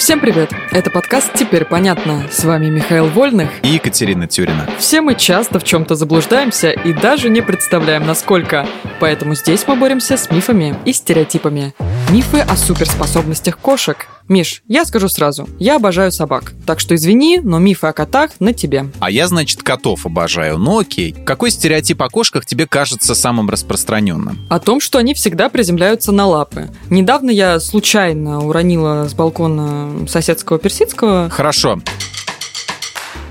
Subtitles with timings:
[0.00, 0.50] Всем привет!
[0.70, 2.26] Это подкаст «Теперь понятно».
[2.32, 4.66] С вами Михаил Вольных и Екатерина Тюрина.
[4.78, 8.66] Все мы часто в чем-то заблуждаемся и даже не представляем, насколько.
[8.98, 11.74] Поэтому здесь мы боремся с мифами и стереотипами.
[12.10, 14.08] Мифы о суперспособностях кошек.
[14.26, 16.52] Миш, я скажу сразу, я обожаю собак.
[16.66, 18.86] Так что извини, но мифы о котах на тебе.
[18.98, 20.58] А я, значит, котов обожаю.
[20.58, 21.12] Ну окей.
[21.12, 24.38] Какой стереотип о кошках тебе кажется самым распространенным?
[24.48, 26.68] О том, что они всегда приземляются на лапы.
[26.90, 31.30] Недавно я случайно уронила с балкона соседского персидского.
[31.30, 31.80] Хорошо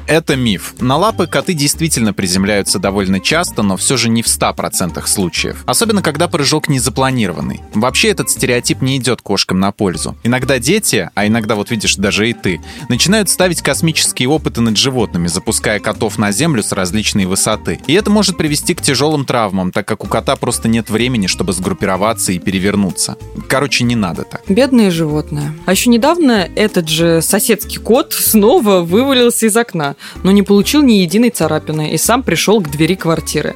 [0.09, 0.73] это миф.
[0.79, 5.63] На лапы коты действительно приземляются довольно часто, но все же не в 100% случаев.
[5.67, 7.61] Особенно, когда прыжок не запланированный.
[7.75, 10.17] Вообще этот стереотип не идет кошкам на пользу.
[10.23, 12.59] Иногда дети, а иногда, вот видишь, даже и ты,
[12.89, 17.79] начинают ставить космические опыты над животными, запуская котов на землю с различной высоты.
[17.85, 21.53] И это может привести к тяжелым травмам, так как у кота просто нет времени, чтобы
[21.53, 23.15] сгруппироваться и перевернуться.
[23.47, 24.41] Короче, не надо так.
[24.47, 25.53] Бедные животные.
[25.67, 30.93] А еще недавно этот же соседский кот снова вывалился из окна но не получил ни
[30.93, 33.55] единой царапины и сам пришел к двери квартиры.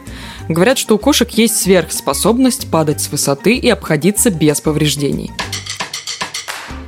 [0.49, 5.31] Говорят, что у кошек есть сверхспособность падать с высоты и обходиться без повреждений.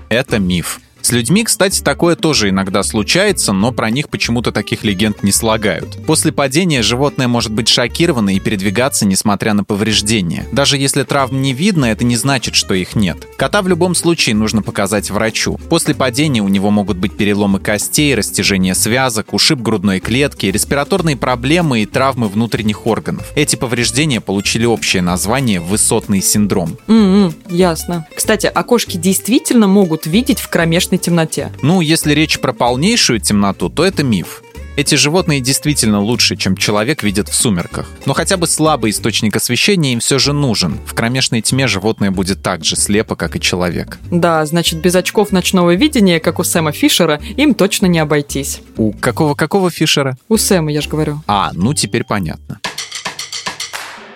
[0.10, 0.80] Это миф.
[1.06, 6.04] С людьми, кстати, такое тоже иногда случается, но про них почему-то таких легенд не слагают.
[6.08, 10.48] После падения животное может быть шокировано и передвигаться, несмотря на повреждения.
[10.52, 13.28] Даже если травм не видно, это не значит, что их нет.
[13.38, 15.60] Кота в любом случае нужно показать врачу.
[15.70, 21.84] После падения у него могут быть переломы костей, растяжение связок, ушиб грудной клетки, респираторные проблемы
[21.84, 23.32] и травмы внутренних органов.
[23.36, 26.80] Эти повреждения получили общее название «высотный синдром».
[26.88, 28.08] Mm-hmm, ясно.
[28.16, 31.52] Кстати, а кошки действительно могут видеть в кромешной кромешной темноте.
[31.62, 34.42] Ну, если речь про полнейшую темноту, то это миф.
[34.78, 37.90] Эти животные действительно лучше, чем человек видит в сумерках.
[38.06, 40.80] Но хотя бы слабый источник освещения им все же нужен.
[40.86, 43.98] В кромешной тьме животное будет так же слепо, как и человек.
[44.12, 48.60] Да, значит, без очков ночного видения, как у Сэма Фишера, им точно не обойтись.
[48.76, 50.18] У какого-какого Фишера?
[50.28, 51.22] У Сэма, я же говорю.
[51.26, 52.60] А, ну теперь понятно.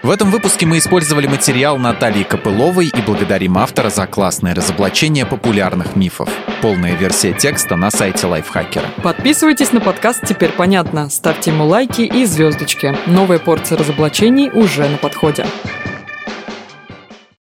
[0.02, 5.98] В этом выпуске мы использовали материал Натальи Копыловой и благодарим автора за классное разоблачение популярных
[5.98, 6.30] мифов.
[6.62, 8.86] Полная версия текста на сайте Лайфхакера.
[9.04, 12.96] Подписывайтесь на подкаст «Теперь понятно», ставьте ему лайки и звездочки.
[13.08, 15.46] Новая порция разоблачений уже на подходе.